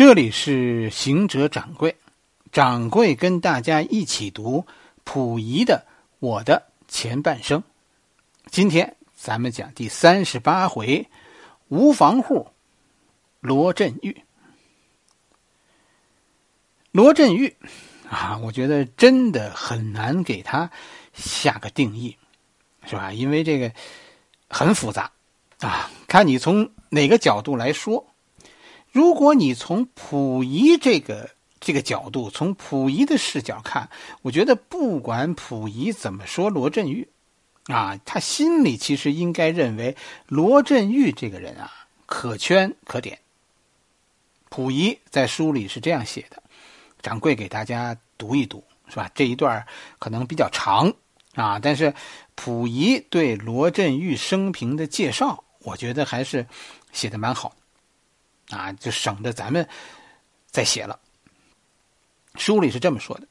[0.00, 1.94] 这里是行者掌柜，
[2.52, 4.64] 掌柜跟大家一起读
[5.04, 5.84] 溥仪的
[6.20, 7.60] 《我的前半生》。
[8.50, 11.06] 今天咱们讲第三十八回，
[11.68, 12.48] 无房户
[13.40, 14.22] 罗振玉。
[16.92, 17.54] 罗振玉
[18.08, 20.70] 啊，我觉得真的很难给他
[21.12, 22.16] 下个定义，
[22.86, 23.12] 是吧？
[23.12, 23.70] 因为这个
[24.48, 25.12] 很复杂
[25.58, 28.06] 啊，看你从哪个角度来说。
[28.92, 33.88] 如果你从溥仪这个这个角度，从溥仪的视角看，
[34.22, 37.08] 我觉得不管溥仪怎么说罗振玉，
[37.66, 39.96] 啊，他心里其实应该认为
[40.26, 41.70] 罗振玉这个人啊
[42.06, 43.18] 可圈可点。
[44.48, 46.42] 溥仪在书里是这样写的，
[47.00, 49.08] 掌柜给大家读一读，是吧？
[49.14, 49.64] 这一段
[50.00, 50.92] 可能比较长
[51.34, 51.94] 啊，但是
[52.34, 56.44] 溥仪对罗振玉生平的介绍，我觉得还是
[56.90, 57.54] 写的蛮好。
[58.50, 59.68] 啊，就省得咱们
[60.50, 60.98] 再写了。
[62.34, 63.26] 书里是这么说的：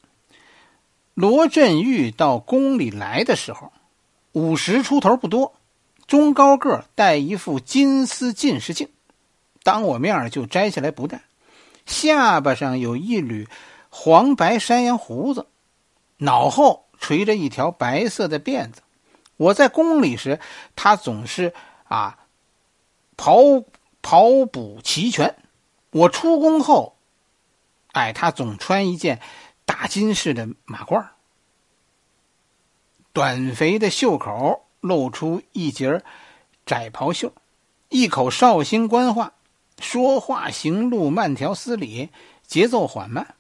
[1.14, 3.72] 罗振玉到宫里来的时候，
[4.32, 5.56] 五十出头不多，
[6.08, 8.90] 中高个，戴一副金丝近视镜，
[9.64, 11.22] 当我面就摘下来不戴，
[11.86, 13.48] 下巴上有一缕
[13.90, 15.48] 黄白山羊胡子，
[16.18, 18.82] 脑后垂着一条白色的辫子。
[19.38, 20.40] 我在宫里时，
[20.76, 21.54] 他总是
[21.86, 22.20] 啊
[23.18, 23.66] 刨。
[24.02, 25.36] 袍补齐全，
[25.92, 26.98] 我出宫后，
[27.92, 29.22] 哎，他总穿一件
[29.66, 31.08] 大金式的马褂，
[33.14, 36.02] 短肥的袖口露出一截
[36.66, 37.34] 窄袍袖，
[37.90, 39.34] 一口绍兴官话，
[39.80, 42.10] 说话行路慢条斯理，
[42.46, 43.36] 节奏缓慢。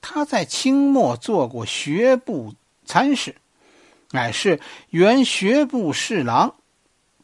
[0.00, 3.36] 他在清末做过学部参事，
[4.10, 6.56] 乃是原学部侍郎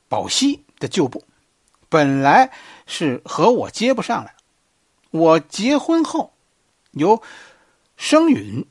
[0.08, 1.24] 宝熙的旧部。
[1.88, 2.50] 本来
[2.86, 4.34] 是和我接不上来，
[5.10, 6.32] 我结婚后，
[6.90, 7.22] 由
[7.96, 8.66] 生允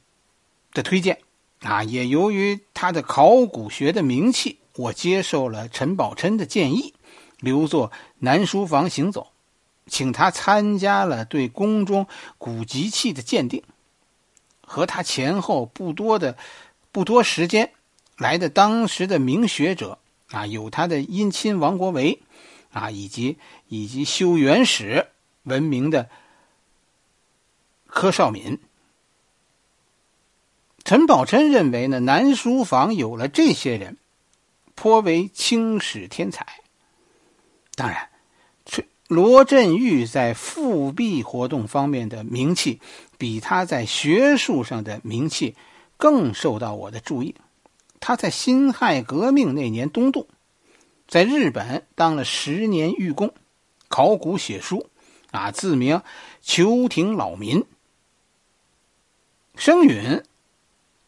[0.72, 1.20] 的推荐，
[1.62, 6.94] 啊，也由于他的考古学的名气，我接受了陈宝琛的建议，
[7.40, 9.32] 留作南书房行走，
[9.88, 12.06] 请他参加了对宫中
[12.38, 13.64] 古籍器的鉴定。
[14.62, 16.38] 和他前后不多的
[16.92, 17.72] 不多时间
[18.18, 19.98] 来的当时的名学者
[20.30, 22.22] 啊，有他的姻亲王国维。
[22.78, 25.08] 啊，以及以及修元史
[25.44, 26.10] 闻名的
[27.88, 28.60] 柯绍敏、
[30.84, 33.98] 陈宝琛认为呢，南书房有了这些人，
[34.76, 36.46] 颇为清史天才。
[37.76, 38.10] 当然，
[39.08, 42.82] 罗振玉在复辟活动方面的名气，
[43.18, 45.56] 比他在学术上的名气
[45.96, 47.34] 更受到我的注意。
[48.00, 50.28] 他在辛亥革命那年东渡。
[51.08, 53.34] 在日本当了十年狱工，
[53.88, 54.90] 考古写书，
[55.32, 56.02] 啊，自名
[56.42, 57.64] 秋亭老民。
[59.56, 60.22] 生允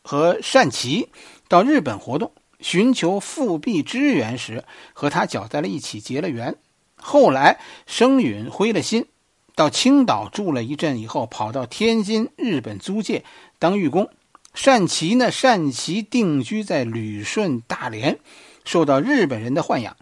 [0.01, 1.09] 和善琪
[1.47, 6.55] 到日本活动，寻求复辟支援时，和他搅在了一起，结了缘。
[6.95, 9.05] 后来生允灰了心，
[9.53, 13.23] 到青岛住了一阵以后，跑到天津日本租界
[13.59, 14.09] 当狱工。
[14.53, 18.19] 善琪呢，善琪定居在旅顺大连。
[18.65, 19.97] 受到日本人的豢养，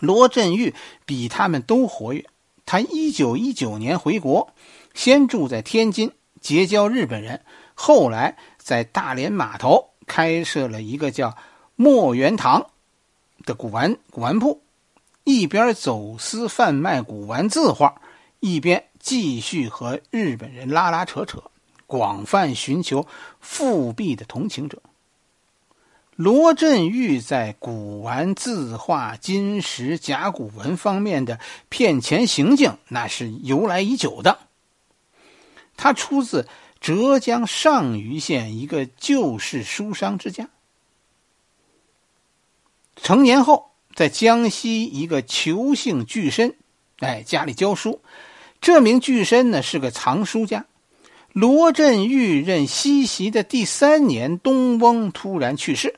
[0.00, 0.74] 罗振玉
[1.06, 2.26] 比他们都活跃。
[2.64, 4.54] 他一九一九年回国，
[4.94, 7.44] 先住在天津，结交日本人。
[7.74, 11.36] 后来在大连码头开设了一个叫
[11.76, 12.70] 墨元堂
[13.44, 14.62] 的古玩古玩铺，
[15.24, 18.00] 一边走私贩卖古玩字画，
[18.40, 21.42] 一边继续和日本人拉拉扯扯，
[21.86, 23.06] 广泛寻求
[23.40, 24.80] 复辟的同情者。
[26.22, 34.38] 罗振玉在古玩字画、金石甲骨文方面的骗钱行径，那是由来已久的。
[35.76, 36.46] 他出自
[36.80, 40.48] 浙江上虞县一个旧式书商之家，
[42.94, 46.54] 成年后在江西一个裘姓巨绅，
[47.00, 48.00] 哎，家里教书。
[48.60, 50.66] 这名巨绅呢是个藏书家。
[51.32, 55.96] 罗振玉任西席的第三年，东翁突然去世。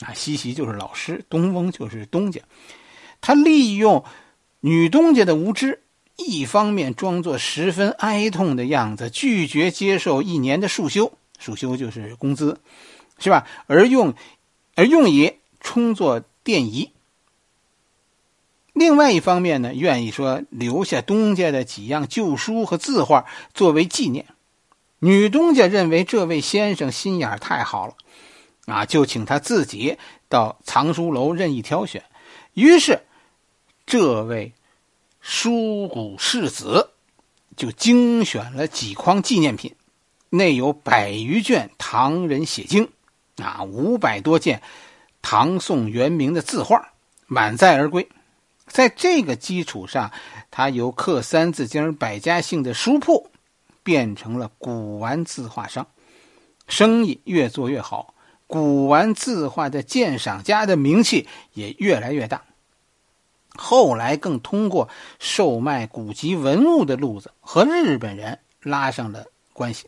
[0.00, 2.40] 啊，西席就是老师，东翁就是东家。
[3.20, 4.04] 他利用
[4.60, 5.82] 女东家的无知，
[6.16, 12.60] 一方面装作十分哀痛的样子，拒绝接受一年的束修，束修就是工资，
[13.18, 13.46] 是吧？
[13.66, 14.14] 而用
[14.74, 16.92] 而用以充作奠仪。
[18.74, 24.26] 另外一方面呢，愿意说留下东家的几样旧书和字画作为纪念。
[24.98, 27.94] 女东家认为这位先生心眼太好了。
[28.66, 29.96] 啊，就请他自己
[30.28, 32.04] 到藏书楼任意挑选。
[32.52, 33.00] 于是，
[33.86, 34.52] 这位
[35.20, 36.90] 书古世子
[37.56, 39.74] 就精选了几筐纪念品，
[40.28, 42.88] 内有百余卷唐人写经，
[43.36, 44.62] 啊，五百多件
[45.22, 46.92] 唐宋元明的字画，
[47.26, 48.08] 满载而归。
[48.66, 50.10] 在这个基础上，
[50.50, 53.30] 他由刻《三字经》百家姓的书铺，
[53.84, 55.86] 变成了古玩字画商，
[56.66, 58.12] 生意越做越好，
[58.46, 62.42] 古玩字画的鉴赏家的名气也越来越大。
[63.56, 64.88] 后来更通过
[65.18, 69.86] 售卖古籍文物的路子和日本人拉上了关系。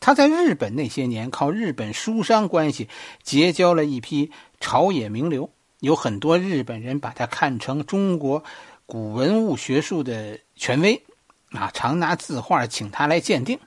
[0.00, 2.88] 他在日本那些年，靠日本书商关系
[3.22, 8.42] 结交了一批朝野名流，有很多日本人把他看成中国
[8.86, 11.02] 古文物学术的权威，
[11.52, 13.60] 啊，常拿字画请他来鉴定，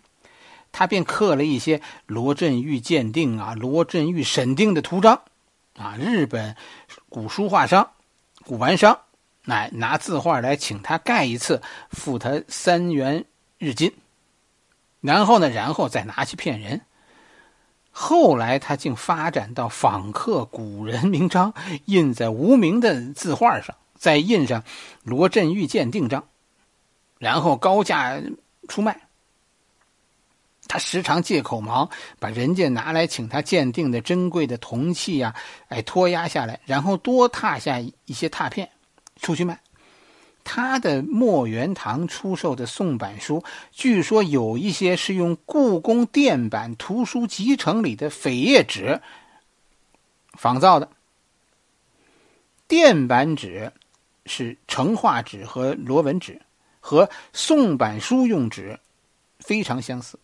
[0.74, 5.22] 他便刻了一些罗振玉鉴定啊、罗振玉审定的图章，
[5.78, 6.58] 啊，日本
[7.08, 7.92] 古书画商、
[8.44, 9.00] 古玩商。
[9.46, 11.62] 来拿字画来请他盖一次，
[11.92, 13.26] 付他三元
[13.58, 13.92] 日金，
[15.02, 16.80] 然后呢，然后再拿去骗人。
[17.92, 21.54] 后来他竟发展到仿刻古人名章，
[21.84, 24.64] 印在无名的字画上，再印上
[25.04, 26.24] 罗振玉鉴定章，
[27.20, 28.22] 然后高价
[28.70, 29.03] 出卖。
[30.68, 31.90] 他时常借口忙，
[32.20, 35.36] 把人家拿来请他鉴定的珍贵的铜器呀，
[35.68, 38.70] 哎，拖押下来，然后多踏下一些拓片。
[39.22, 39.60] 出去卖，
[40.44, 49.02] 他的墨元堂出售的宋版书，据说有一些是用故宫电版图书集成里的扉页纸
[50.34, 50.90] 仿造的。
[52.68, 53.72] 电版纸
[54.26, 56.42] 是成画纸和罗纹纸，
[56.80, 58.80] 和宋版书用纸
[59.40, 60.18] 非常相似。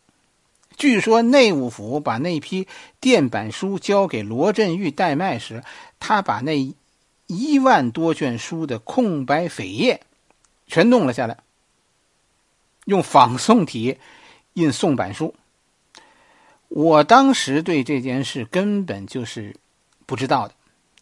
[0.80, 2.68] 据说内务府把那批
[3.00, 5.64] 电版书交给罗振玉代卖时，
[6.00, 6.74] 他把那。
[7.32, 10.02] 一万多卷书的空白扉页，
[10.66, 11.38] 全弄了下来，
[12.86, 14.00] 用仿宋体
[14.54, 15.36] 印宋版书。
[16.70, 19.56] 我当时对这件事根本就是
[20.08, 20.56] 不知道的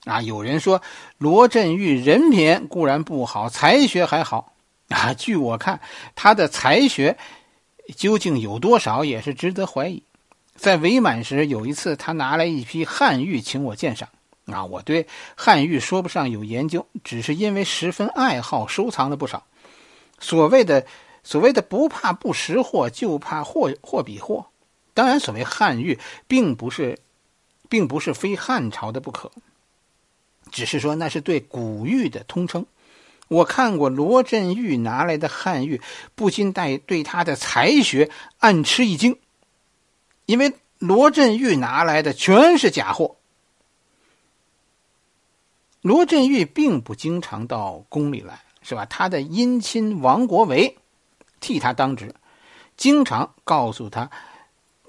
[0.04, 0.22] 啊！
[0.22, 0.82] 有人说
[1.18, 4.52] 罗振玉人品固然不好，才学还好
[4.90, 5.14] 啊。
[5.14, 5.80] 据我看，
[6.14, 7.18] 他的才学
[7.96, 10.04] 究竟有多少，也是值得怀疑。
[10.56, 14.10] 在伪满时，有一次他拿来一批汉玉请我鉴赏。
[14.46, 19.46] 啊，我对汉玉说不上有研究，只是因为十分爱好，收藏了不少。
[20.20, 20.88] 所谓的
[21.22, 24.48] 所谓的不怕不识货，就怕货货比货。
[24.94, 26.98] 当然，所谓汉玉，并不是，
[27.68, 29.32] 并不是非汉朝的不可，
[30.50, 32.66] 只是说那是对古玉的通称。
[33.28, 35.82] 我看过罗振玉拿来的汉玉，
[36.16, 38.10] 不禁带对他的才学
[38.40, 39.20] 暗吃一惊，
[40.26, 43.18] 因为罗振玉拿来的全是假货。
[45.82, 48.86] 罗振玉并不经常到宫里来，是吧？
[48.86, 50.78] 他的姻亲王国维
[51.40, 52.14] 替他当值，
[52.76, 54.10] 经常告诉他，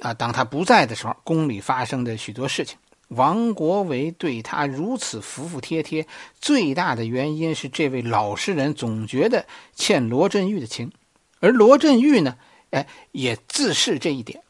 [0.01, 2.79] 啊，当他不在的时候，宫里发生的许多事情。
[3.09, 6.07] 王国维对他如此服服帖帖，
[6.41, 10.93] 最大的原因是这位老实人总觉得欠罗振玉的情，
[11.41, 12.37] 而罗振玉呢，
[12.71, 14.43] 哎，也自恃这一点，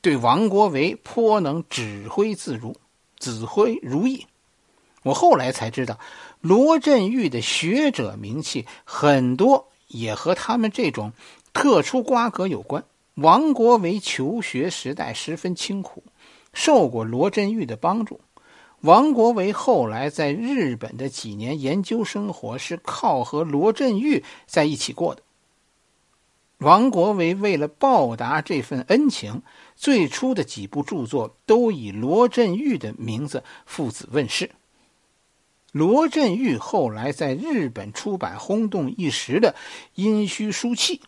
[0.00, 2.76] 对王国维颇能指挥自如，
[3.18, 4.26] 指挥如意。
[5.02, 5.98] 我后来才知道，
[6.40, 11.12] 罗振玉的学者名气很多，也和他们这种
[11.52, 12.84] 特殊瓜葛有关。
[13.16, 16.02] 王国维求学时代十分清苦，
[16.54, 18.20] 受过罗振玉的帮助。
[18.80, 25.22] 王国维后来在日本的几年研究生活是靠和罗振玉在一起过的。
[26.58, 29.42] 王国维为了报答这份恩情，
[29.74, 34.50] 最初的几部著作都以罗振玉的名字父子问世。
[35.72, 39.52] 罗振玉后来在日本出版轰动一时的
[39.94, 40.98] 《殷墟书契》，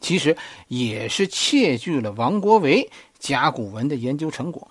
[0.00, 0.36] 其实
[0.68, 4.68] 也是窃据了王国维甲骨文的研究成果。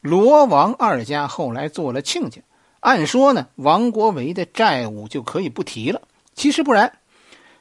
[0.00, 2.40] 罗王二家后来做了亲家，
[2.80, 6.02] 按说呢，王国维的债务就可以不提了。
[6.34, 6.98] 其实不然，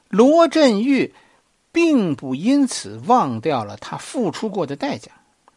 [0.08, 1.14] 罗振玉
[1.72, 5.12] 并不因此忘掉了他付出过的代价。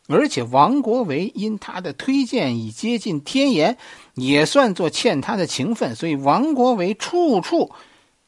[0.08, 3.78] 而且王国维因他的推荐已接近天颜，
[4.14, 7.70] 也算作欠他的情分，所以王国维处处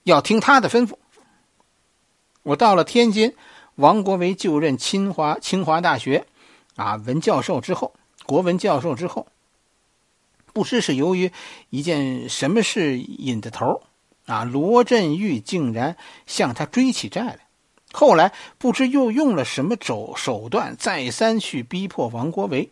[0.05, 0.95] 要听他的吩咐。
[2.45, 3.35] 我到了天津，
[3.75, 6.27] 王国维就任清华清华大学
[6.77, 7.93] 啊文教授之后，
[8.27, 9.27] 国文教授之后，
[10.53, 11.31] 不知是由于
[11.71, 13.83] 一件什么事引的头
[14.27, 17.41] 啊，罗振玉竟然向他追起债来。
[17.93, 22.71] 后来不知又用了什么手手段，再三去逼迫王国维，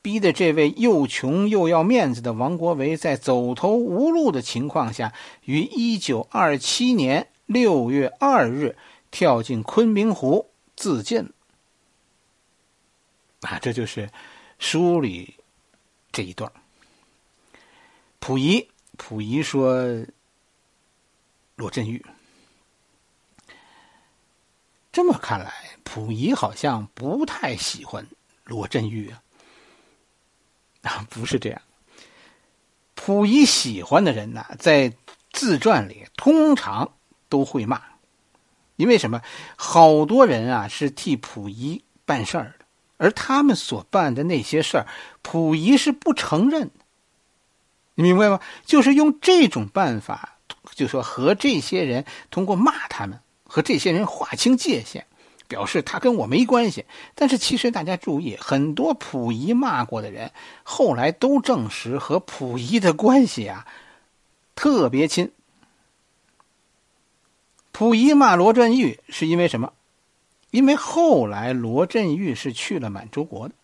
[0.00, 5.12] 逼得这位又穷又要面子的王国维，在走投无路的情况下，
[5.44, 8.76] 于一九二七年六月二日
[9.10, 11.28] 跳进昆明湖自尽。
[13.40, 14.08] 啊，这就是
[14.58, 15.34] 书里
[16.12, 16.50] 这一段。
[18.20, 20.06] 溥仪，溥仪说
[21.56, 22.04] 罗振玉。
[24.90, 28.06] 这么看来，溥仪好像不太喜欢
[28.44, 29.22] 罗振玉啊。
[30.82, 31.60] 啊，不是这样。
[32.94, 34.94] 溥仪喜欢的人呢，在
[35.32, 36.96] 自传里通常
[37.28, 37.82] 都会骂，
[38.76, 39.20] 因为什么？
[39.56, 42.63] 好多人啊是替溥仪办事儿的，
[43.04, 44.86] 而他们所办的那些事儿，
[45.22, 46.72] 溥仪是不承认的。
[47.96, 48.40] 你明白吗？
[48.64, 50.38] 就是用这种办法，
[50.74, 55.06] 就说和这些人通过骂他们，和这些人划清界限。
[55.46, 60.32] 表示他跟我没关系，但是其实大家注意，很多溥仪骂过的人，
[60.62, 63.66] 后来都证实和溥仪的关系啊
[64.56, 65.30] 特别亲。
[67.72, 69.74] 溥仪骂罗振玉是因为什么？
[70.54, 73.54] 因为后来罗振玉是去了满洲国的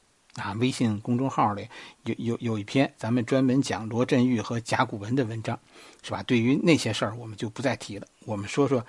[0.43, 0.53] 啊。
[0.55, 1.69] 微信公众号里
[2.03, 5.57] 有有有一篇咱们专门讲罗振玉和甲骨文的文章，
[6.03, 6.23] 是吧？
[6.25, 8.85] 对于那些事儿我们就不再提了，我们说说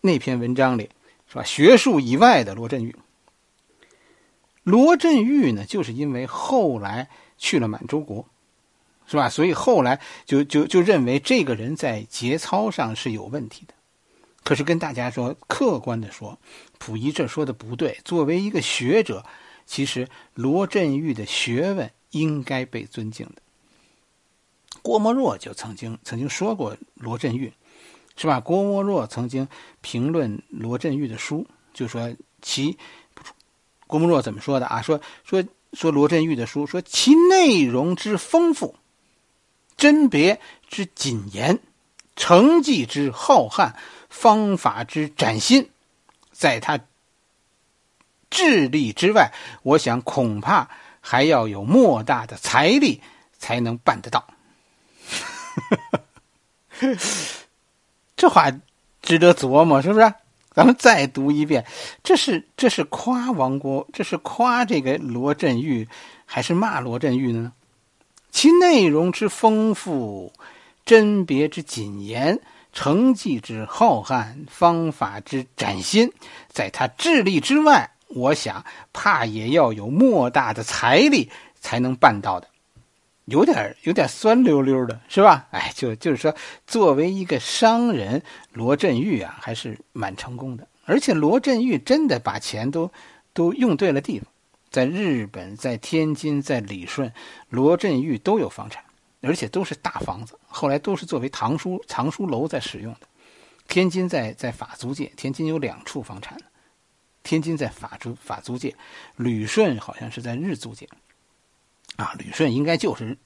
[0.00, 0.90] 那篇文章里。
[1.30, 1.44] 是吧？
[1.44, 2.96] 学术以外的罗振玉，
[4.62, 8.26] 罗振玉呢，就是因为后来去了满洲国，
[9.06, 9.28] 是吧？
[9.28, 13.74] 所以后来就就就认为这个人在节操上是有问题的。
[14.44, 16.38] 可是跟大家说，客观的说，
[16.78, 17.98] 溥仪这说的不对。
[18.04, 19.24] 作为一个学者，
[19.66, 23.42] 其实罗振玉的学问应该被尊敬的。
[24.82, 27.52] 郭沫若就曾经曾经说过罗振玉。
[28.20, 28.40] 是吧？
[28.40, 29.46] 郭沫若曾经
[29.80, 32.76] 评论罗振玉的书，就说其
[33.86, 34.82] 郭沫若怎么说的啊？
[34.82, 38.74] 说说说罗振玉的书，说其内容之丰富，
[39.76, 41.60] 甄别之谨严，
[42.18, 43.72] 成绩之浩瀚，
[44.10, 45.70] 方法之崭新，
[46.32, 46.80] 在他
[48.28, 49.32] 智力之外，
[49.62, 50.68] 我想恐怕
[51.00, 53.00] 还要有莫大的财力
[53.38, 54.26] 才能办得到。
[58.16, 58.52] 这话
[59.00, 60.12] 值得琢磨，是不是？
[60.52, 61.64] 咱们再读一遍，
[62.02, 65.88] 这是这是夸王国，这是夸这个罗振玉，
[66.26, 67.52] 还是骂罗振玉呢？
[68.32, 70.32] 其内容之丰富，
[70.88, 72.40] 甄别之谨严，
[72.72, 76.10] 成绩之浩瀚，方法之崭新，
[76.48, 78.64] 在他智力之外，我想
[78.94, 81.28] 怕也要有莫大的财力
[81.60, 82.48] 才能办到的。
[83.26, 85.46] 有点有点酸溜溜的，是吧？
[85.50, 86.34] 哎，就就是说，
[86.66, 88.22] 作为一个商人，
[88.54, 90.66] 罗振玉啊，还是蛮成功的。
[90.86, 92.90] 而且罗振玉真的把钱都
[93.34, 94.26] 都用对了地方，
[94.70, 97.12] 在日本、在天津、在理顺，
[97.50, 98.82] 罗振玉都有房产，
[99.20, 100.38] 而且都是大房子。
[100.46, 103.00] 后来都是作为藏书藏书楼在使用的。
[103.66, 106.40] 天津在在法租界，天津有两处房产，
[107.22, 108.74] 天津在法租法租界，
[109.16, 110.88] 旅顺好像是在日租界。
[111.96, 113.18] 啊，旅顺应该就是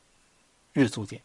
[0.72, 1.22] 日租界，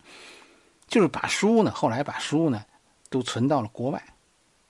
[0.87, 2.63] 就是把书呢，后来把书呢
[3.09, 4.03] 都存到了国外，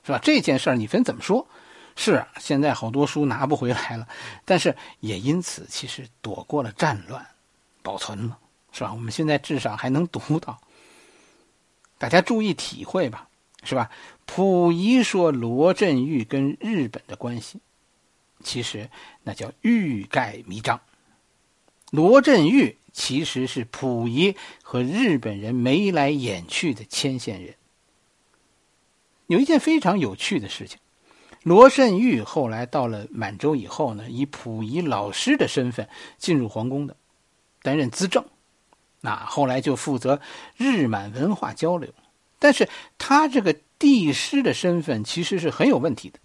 [0.05, 0.19] 是吧？
[0.23, 1.45] 这件事儿你分怎么说？
[1.99, 4.07] 是现在好多书拿不回来了，
[4.45, 7.25] 但是也因此其实躲过了战乱，
[7.81, 8.37] 保存了，
[8.71, 8.93] 是吧？
[8.93, 10.59] 我们现在至少还能读到。
[11.97, 13.27] 大家注意体会吧，
[13.63, 13.89] 是吧？
[14.25, 17.59] 溥仪说罗振玉跟日本的关系，
[18.43, 18.89] 其实
[19.23, 20.79] 那叫欲盖弥彰。
[21.89, 27.55] 罗振玉其实是溥仪和日本人眉来眼去的牵线人。
[29.27, 30.77] 有一件非常有趣的事情，
[31.43, 36.95] 罗振玉后来到了满洲以后呢，以溥仪老师的身份进入皇宫的，
[37.61, 38.25] 担任资政，
[39.01, 40.19] 那后来就负责
[40.55, 41.93] 日满文化交流。
[42.39, 46.19] 但是他这个帝师的身份其实是很有问题的，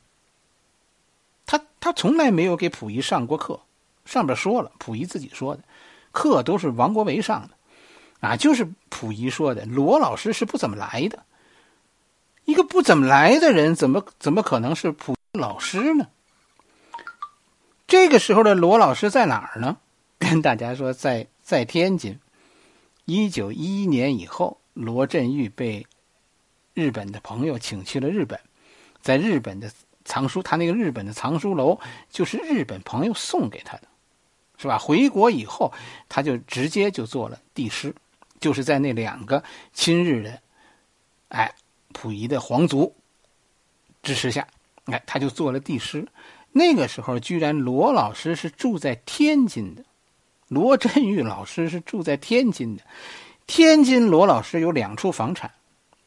[1.47, 3.61] 他他从来没有给溥仪上过课。
[4.05, 5.62] 上边说了，溥仪自己说的，
[6.11, 7.55] 课都是王国维上的，
[8.21, 9.64] 啊，就是溥仪说的。
[9.64, 11.23] 罗老师是不怎么来的，
[12.45, 16.09] 一个不怎么来的人，怎么怎么可能是溥仪老师呢？
[17.87, 19.76] 这个时候的罗老师在哪儿呢？
[20.19, 22.19] 跟大家说，在在天津。
[23.14, 25.87] 一九一一年以后，罗振玉被
[26.75, 28.38] 日本的朋友请去了日本，
[29.00, 29.71] 在日本的
[30.04, 31.78] 藏书，他那个日本的藏书楼
[32.11, 33.88] 就是日本朋友送给他的。
[34.59, 34.78] 是吧？
[34.78, 35.73] 回国以后，
[36.09, 37.92] 他就直接就做了帝师，
[38.38, 39.42] 就是在那两个
[39.73, 40.40] 亲日的，
[41.31, 41.52] 哎，
[41.92, 42.95] 溥仪的皇族
[44.04, 44.47] 支持下，
[44.85, 46.07] 哎，他就做了帝师。
[46.52, 49.85] 那个时候，居然罗老师是住在天津的，
[50.52, 52.82] 罗振玉老师是住在天津的。
[53.47, 55.50] 天津罗老师有两处房产，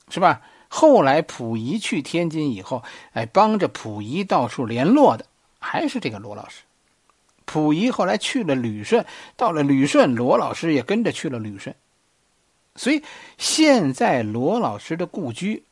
[0.09, 0.41] 是吧？
[0.67, 2.83] 后来溥仪去天津以后，
[3.13, 5.25] 哎，帮着溥仪到处联络的
[5.59, 6.61] 还是这个罗老师。
[7.45, 11.75] 溥仪后来去了旅顺，到了旅顺，罗老师也跟着去了旅顺。
[12.75, 13.01] 所以
[13.37, 15.63] 现在罗老师的故居，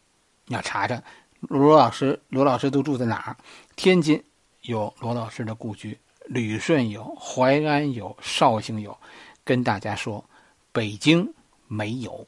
[0.46, 1.02] 你要查查
[1.42, 3.36] 罗老师，罗老师都住在哪儿？
[3.76, 4.24] 天津
[4.62, 8.98] 有罗老师的故居，旅顺有，淮安有，绍兴有。
[9.44, 10.24] 跟大家说，
[10.72, 11.34] 北京
[11.68, 12.28] 没有。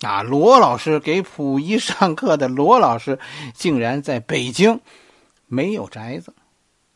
[0.00, 3.18] 啊，罗老师给溥仪上课的罗老师，
[3.54, 4.78] 竟然在北京
[5.46, 6.34] 没有宅子。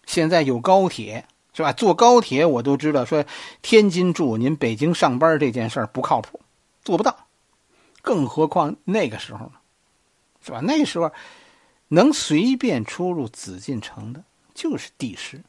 [0.04, 1.72] 现在有高铁，是吧？
[1.72, 3.25] 坐高铁我都知道，说
[3.62, 6.40] 天津住，您北京上班这件事儿不靠谱，
[6.82, 7.26] 做不到。
[8.02, 9.52] 更何况那个时候呢，
[10.44, 10.60] 是吧？
[10.60, 11.10] 那时候
[11.88, 14.22] 能随便出入紫禁城的，
[14.58, 15.40] 就是帝师。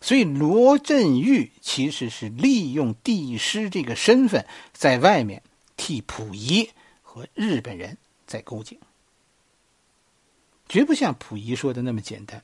[0.00, 5.42] 所以罗振玉其实是利用帝师这个身份，在外面
[5.76, 6.70] 替溥仪
[7.02, 8.76] 和日本人在勾结，
[10.68, 12.42] 绝不像溥仪说的那么简单，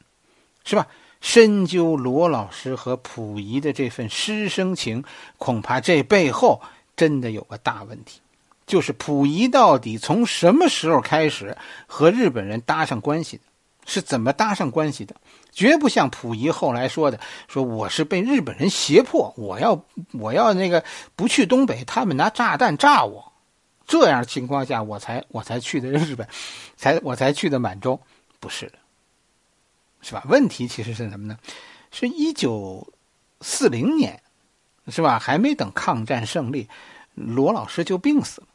[0.65, 0.87] 是吧？
[1.23, 5.03] 深究罗老师和溥仪的这份师生情，
[5.39, 6.61] 恐怕这背后
[6.95, 8.21] 真的有个大问题，
[8.67, 13.43] 就是溥仪到底从什么时候开始和日本人搭上关系的？
[13.87, 15.17] 是怎么搭上关系的？
[15.53, 23.33] 绝不像溥仪后来说的，说我是被日本人胁迫，我要我要那个不去东北，他们拿炸弹炸我，
[23.87, 26.29] 这样情况下我才我才去的日本，
[26.77, 27.99] 才我才去的满洲，
[28.39, 28.79] 不是的，
[30.03, 30.23] 是吧？
[30.29, 31.39] 问题其实是什么呢？
[31.91, 32.93] 是一九
[33.41, 34.23] 四零年，
[34.89, 35.19] 是吧？
[35.19, 36.69] 还没等抗战胜利，
[37.15, 38.49] 罗老师就病死了，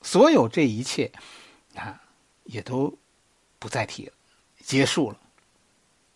[0.00, 1.12] 所有这一切
[1.76, 2.02] 啊，
[2.44, 2.98] 也都
[3.60, 4.12] 不再提了。
[4.64, 5.18] 结束了，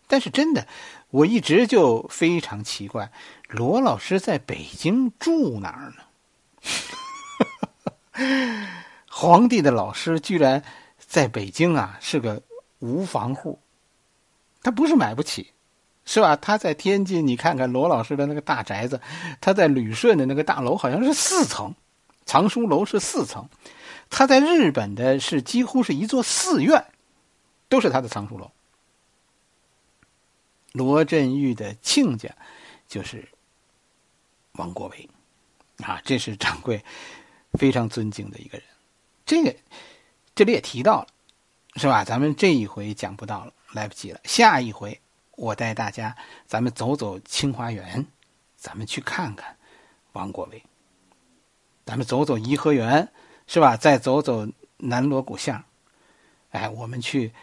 [0.07, 0.67] 但是真的，
[1.09, 3.11] 我一直就非常奇怪，
[3.49, 6.03] 罗老师在北京住哪儿呢？
[9.09, 10.63] 皇帝的老师居然
[10.97, 12.41] 在北京啊，是个
[12.79, 13.59] 无房户，
[14.63, 15.53] 他不是买不起，
[16.05, 16.35] 是吧？
[16.35, 19.01] 他在天津，你看看罗老师的那个大宅子，
[19.41, 21.75] 他在旅顺的那个大楼好像是四层，
[22.25, 23.49] 藏书楼是四层，
[24.09, 26.85] 他在日本的是几乎是一座寺院。
[27.69, 28.51] 都是他的藏书楼。
[30.73, 32.29] 罗振玉的亲家
[32.87, 33.27] 就是
[34.51, 35.09] 王国维，
[35.77, 36.83] 啊，这是掌柜
[37.53, 38.67] 非常尊敬的一个人。
[39.25, 39.55] 这个
[40.35, 41.07] 这里也提到了，
[41.77, 42.03] 是吧？
[42.03, 44.19] 咱们这一回讲不到了，来不及了。
[44.25, 44.99] 下一回
[45.31, 48.05] 我带大家，咱们走走清华园，
[48.55, 49.57] 咱们去看看
[50.11, 50.61] 王国维。
[51.85, 53.11] 咱们走走颐和园，
[53.47, 53.75] 是吧？
[53.75, 55.63] 再走走南锣鼓巷，
[56.51, 57.33] 哎，我们去。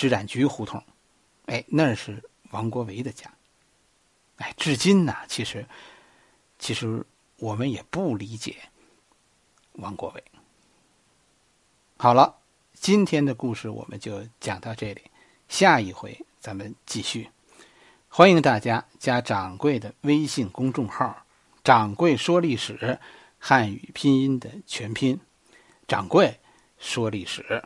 [0.00, 0.82] 织染局胡同，
[1.44, 3.30] 哎，那是王国维的家。
[4.36, 5.66] 哎，至今呢，其实，
[6.58, 7.04] 其实
[7.36, 8.56] 我们也不理解
[9.72, 10.24] 王国维。
[11.98, 12.34] 好了，
[12.72, 15.02] 今天的故事我们就讲到这里，
[15.50, 17.28] 下一回咱们继续。
[18.08, 21.26] 欢迎大家加掌柜的微信公众号
[21.62, 22.98] “掌柜说历史”，
[23.38, 25.20] 汉语拼音的全拼
[25.86, 26.40] “掌柜
[26.78, 27.62] 说历史”。